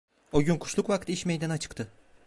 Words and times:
O 0.31 0.41
gün 0.41 0.57
kuşluk 0.57 0.89
vakti 0.89 1.13
iş 1.13 1.25
meydana 1.25 1.57
çıktı. 1.57 1.87